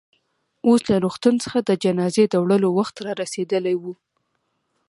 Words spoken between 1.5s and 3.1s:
د جنازې د وړلو وخت